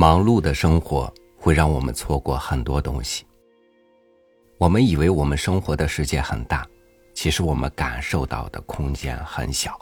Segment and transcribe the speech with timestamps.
[0.00, 3.26] 忙碌的生活会让我们错过很多东西。
[4.56, 6.66] 我们以为我们生活的世界很大，
[7.12, 9.78] 其实我们感受到的空间很小。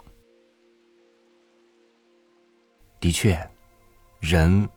[2.99, 3.49] 的确，
[4.19, 4.67] 人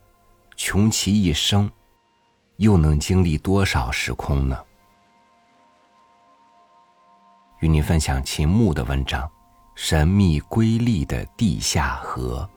[0.55, 1.69] 穷其一生，
[2.59, 4.56] 又能经历多少时空呢？
[7.59, 9.27] 与您分享秦牧的文章
[9.74, 12.48] 《神秘瑰丽的地下河》。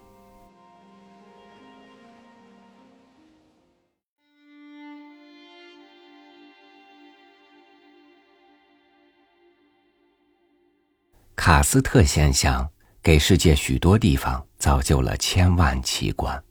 [11.46, 12.68] 卡斯特现象
[13.04, 16.44] 给世界许多地方造就了千万奇观。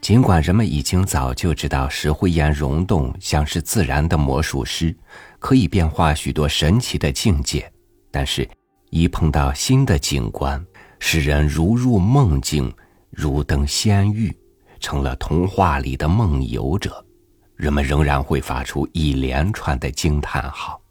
[0.00, 4.92] 尽管人们已经早就知道石灰岩溶洞像是自然的魔术师，
[5.38, 7.72] 可以变化许多神奇的境界，
[8.10, 8.50] 但是，
[8.90, 10.60] 一碰到新的景观，
[10.98, 12.74] 使人如入梦境，
[13.12, 14.36] 如登仙域，
[14.80, 17.06] 成了童话里的梦游者，
[17.54, 20.81] 人们仍然会发出一连串的惊叹号。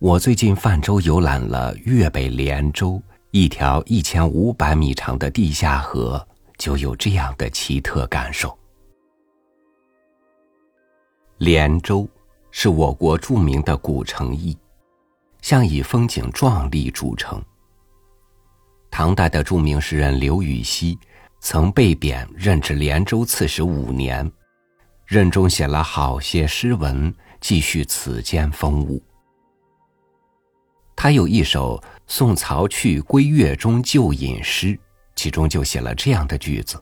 [0.00, 3.00] 我最近泛舟游览了粤北连州
[3.32, 6.26] 一条一千五百米长的地下河，
[6.56, 8.58] 就有这样的奇特感受。
[11.36, 12.08] 连州
[12.50, 14.56] 是我国著名的古城邑，
[15.42, 17.38] 向以风景壮丽著称。
[18.90, 20.98] 唐代的著名诗人刘禹锡
[21.40, 24.32] 曾被贬任职连州刺史五年，
[25.04, 29.02] 任中写了好些诗文，继续此间风物。
[31.02, 34.78] 他有一首送曹去归月中旧隐诗，
[35.16, 36.78] 其中就写了这样的句子：“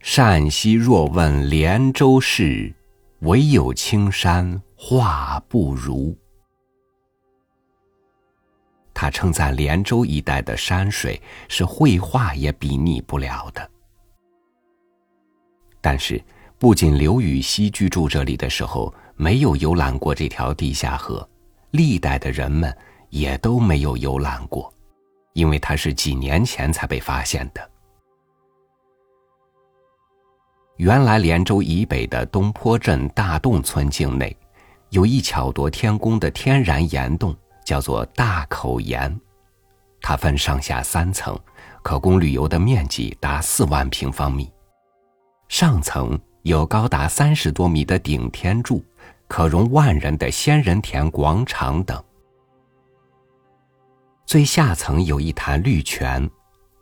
[0.00, 2.74] 善兮若问连州事，
[3.18, 6.16] 唯有青山画不如。”
[8.94, 13.70] 他称赞连州一带的山水是绘画也比拟不了的。
[15.82, 16.18] 但是，
[16.58, 21.28] 不仅刘禹锡居住这里的时候没有游览过这条地下河。
[21.70, 22.74] 历代的人们
[23.10, 24.72] 也都没有游览过，
[25.32, 27.70] 因为它是几年前才被发现的。
[30.76, 34.36] 原来连州以北的东坡镇大洞村境内，
[34.90, 39.20] 有一巧夺天工的天然岩洞，叫做大口岩。
[40.00, 41.36] 它分上下三层，
[41.82, 44.50] 可供旅游的面积达四万平方米。
[45.48, 48.84] 上层有高达三十多米的顶天柱。
[49.28, 52.02] 可容万人的仙人田广场等。
[54.26, 56.28] 最下层有一潭绿泉，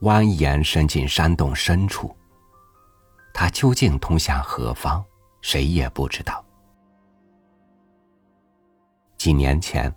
[0.00, 2.16] 蜿蜒伸进山洞深处。
[3.34, 5.04] 它究竟通向何方，
[5.42, 6.42] 谁也不知道。
[9.18, 9.92] 几年前，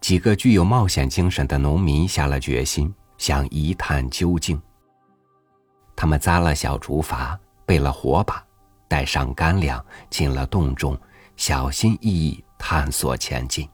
[0.00, 4.60] 几个具有冒险精神的农民下了决心，想一探究竟。
[5.94, 8.42] 他们扎了小竹筏，备了火把，
[8.86, 10.98] 带上干粮，进了洞中。
[11.38, 13.66] 小心翼翼探索前进，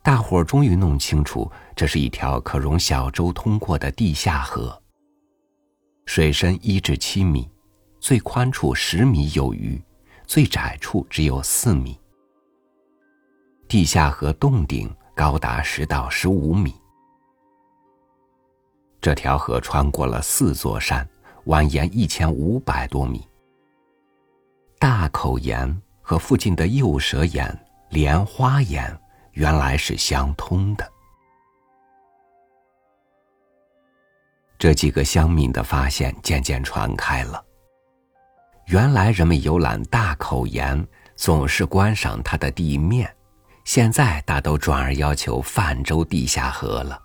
[0.00, 4.80] 大伙儿终于弄清楚，这是一条可容小舟通过的地下河。
[6.06, 7.50] 水深一至七米，
[7.98, 9.82] 最宽处十米有余，
[10.24, 11.98] 最窄处只有四米。
[13.66, 16.72] 地下河洞顶高达十到十五米。
[19.00, 21.06] 这条河穿过了四座山，
[21.46, 23.26] 蜿蜒一千五百多米。
[24.80, 28.98] 大口岩和附近的幼蛇岩、莲花岩
[29.32, 30.90] 原来是相通的。
[34.58, 37.44] 这几个乡民的发现渐渐传开了。
[38.68, 40.82] 原来人们游览大口岩
[41.14, 43.14] 总是观赏它的地面，
[43.66, 46.98] 现在大都转而要求泛舟地下河了。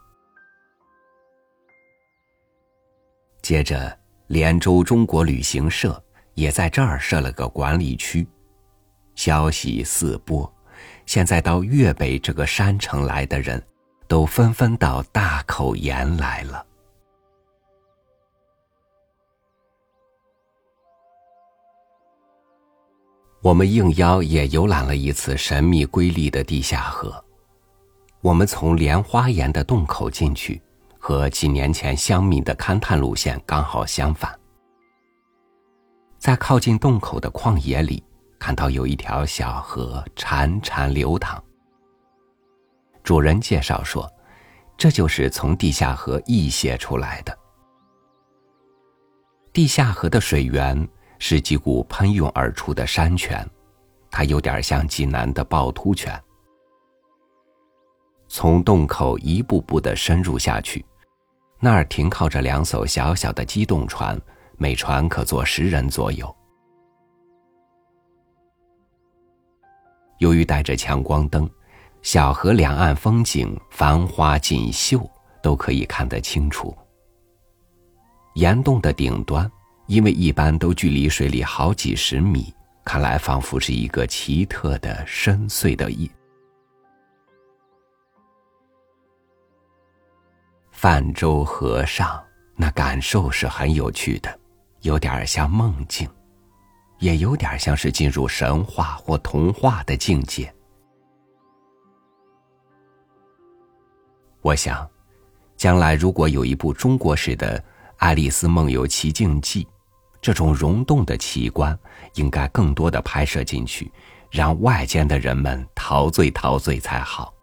[3.42, 6.02] 接着，连州中国旅行社。
[6.36, 8.28] 也在这儿设了个管理区，
[9.16, 10.50] 消息四播。
[11.06, 13.62] 现在到粤北这个山城来的人，
[14.08, 16.66] 都纷纷到大口岩来了。
[23.42, 27.24] 我们应邀也游览了一次神秘瑰丽的地下河。
[28.22, 30.60] 我们从莲花岩的洞口进去，
[30.98, 34.38] 和几年前乡民的勘探路线刚好相反。
[36.26, 38.04] 在靠近洞口的旷野里，
[38.40, 41.40] 看到有一条小河潺潺流淌。
[43.04, 44.12] 主人介绍说，
[44.76, 47.38] 这就是从地下河溢泄出来的。
[49.54, 50.90] 地下河的水源
[51.20, 53.48] 是几股喷涌而出的山泉，
[54.10, 56.20] 它有点像济南的趵突泉。
[58.28, 60.84] 从洞口一步步的深入下去，
[61.60, 64.20] 那儿停靠着两艘小小的机动船，
[64.58, 66.36] 每船可坐十人左右。
[70.20, 71.50] 由于带着强光灯，
[72.02, 75.10] 小河两岸风景繁花锦绣
[75.44, 76.76] 都可以看得清楚。
[78.36, 79.50] 岩洞的顶端，
[79.88, 82.54] 因为一般都距离水里好几十米，
[82.84, 86.10] 看来仿佛是一个奇特的深邃的意。
[90.72, 92.24] 泛舟河上，
[92.56, 94.40] 那感受是很有趣的，
[94.86, 96.08] 有点像梦境，
[97.00, 100.54] 也有点像是进入神话或童话的境界。
[104.42, 104.88] 我想，
[105.58, 107.60] 将来如果有一部中国式的
[107.98, 109.64] 《爱丽丝梦游奇境记》，
[110.22, 111.76] 这种溶洞的奇观
[112.14, 113.92] 应该更多的拍摄进去，
[114.30, 117.34] 让外间的人们陶醉陶醉才好。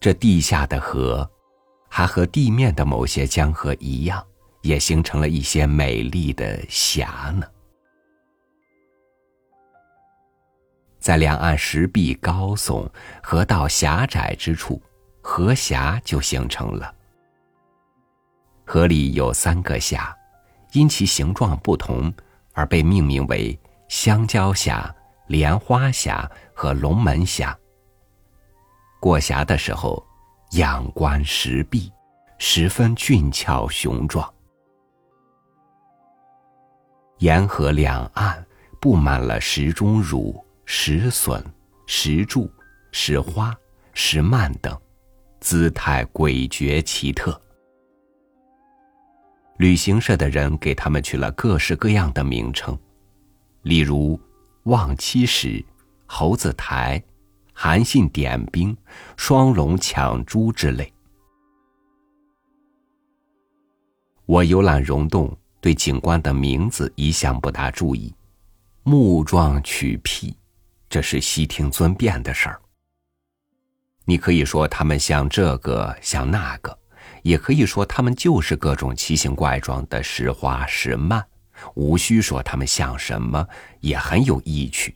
[0.00, 1.30] 这地下的河，
[1.88, 4.26] 还和地面的某些江河一样，
[4.64, 7.46] 也形成了一些美丽的峡呢。
[10.98, 12.88] 在两岸石壁高耸、
[13.22, 14.82] 河道狭窄之处，
[15.20, 16.92] 河峡就形成了。
[18.64, 20.16] 河里有三个峡，
[20.72, 22.10] 因其形状不同
[22.54, 23.58] 而被命名为
[23.88, 24.92] 香蕉峡、
[25.26, 27.54] 莲花峡和龙门峡。
[28.98, 30.02] 过峡的时候，
[30.52, 31.92] 仰观石壁，
[32.38, 34.33] 十分俊俏雄壮。
[37.24, 38.46] 沿河两岸
[38.78, 41.42] 布满了石钟乳、石笋、
[41.86, 42.52] 石柱、
[42.92, 43.56] 石花、
[43.94, 44.78] 石幔等，
[45.40, 47.40] 姿态诡谲奇特。
[49.56, 52.78] 旅行社的人给他们取了各式各样的名称，
[53.62, 54.20] 例如
[54.64, 55.64] 望七石、
[56.04, 57.02] 猴子台。
[57.56, 58.76] 韩信点兵、
[59.16, 60.92] 双龙抢珠之类。
[64.26, 68.14] 我游览溶洞，对景观的名字一向不大注意。
[68.82, 70.36] 木状曲僻，
[70.90, 72.60] 这是悉听尊便的事儿。
[74.04, 76.78] 你可以说他们像这个像那个，
[77.22, 81.24] 也可以说他们就是各种奇形怪状的石花石幔，
[81.74, 83.48] 无需说他们像什么，
[83.80, 84.94] 也很有意趣。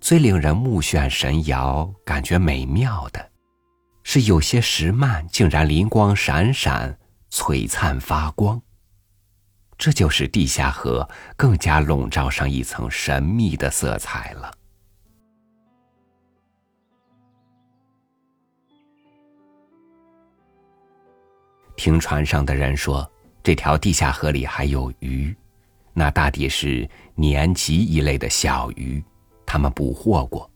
[0.00, 3.30] 最令人目眩神摇、感觉美妙的，
[4.08, 6.96] 是有些石幔竟然灵光闪闪、
[7.28, 8.62] 璀璨发光。
[9.76, 11.06] 这就是地下河
[11.36, 14.52] 更加笼罩上一层神秘的色彩了。
[21.76, 23.10] 听船上的人说，
[23.42, 25.36] 这条地下河里还有鱼，
[25.92, 29.04] 那大抵是年级一类的小鱼。
[29.44, 30.48] 他们捕获过。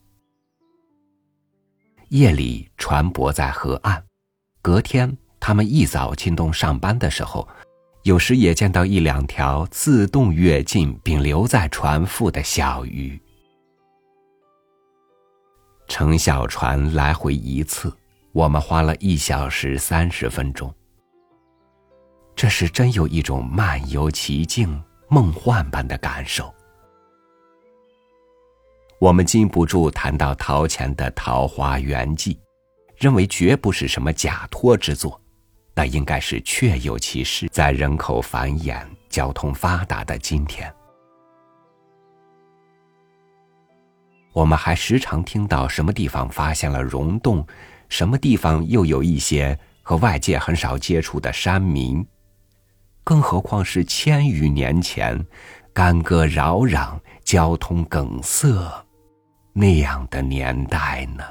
[2.10, 4.02] 夜里船泊在河岸，
[4.60, 7.46] 隔天他们一早进洞上班的时候，
[8.02, 13.20] 有时也见到一两条自动跃进并留在船腹的小鱼。
[15.86, 17.96] 乘小船来回一次，
[18.32, 20.72] 我们花了一小时三十分钟。
[22.34, 26.52] 这是真有一种漫游奇境、梦幻般的感受。
[29.00, 32.34] 我们禁不住谈到陶潜的《桃花源记》，
[32.98, 35.18] 认为绝不是什么假托之作，
[35.74, 37.48] 那应该是确有其事。
[37.50, 40.70] 在人口繁衍、交通发达的今天，
[44.34, 47.46] 我们还时常听到什么地方发现了溶洞，
[47.88, 52.06] 什么地方又有一些和外界很少接触的山民，
[53.02, 55.26] 更何况是千余年前，
[55.72, 58.84] 干戈扰攘、交通梗塞。
[59.52, 61.24] 那样的年代呢？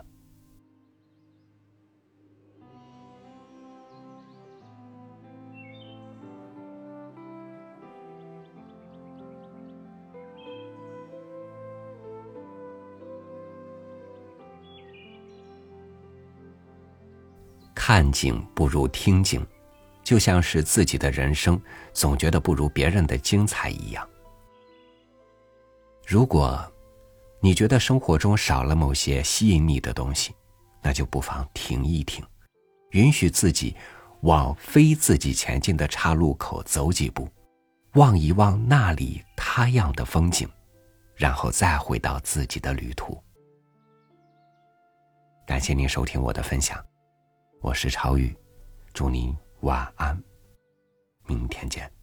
[17.74, 19.44] 看景不如听景，
[20.04, 21.60] 就像是自己的人生
[21.94, 24.08] 总觉得不如别人的精彩一样。
[26.06, 26.62] 如果。
[27.42, 30.36] 你觉得生活中少了某些吸引你的东西，
[30.82, 32.26] 那就不妨停一停，
[32.92, 33.76] 允许自己
[34.22, 37.30] 往非自己前进的岔路口走几步，
[37.94, 40.50] 望一望那里他样的风景，
[41.16, 43.18] 然后再回到自己的旅途。
[45.48, 46.78] 感谢您收听我的分享，
[47.62, 48.36] 我是超宇，
[48.94, 50.22] 祝您晚安，
[51.26, 51.99] 明天见。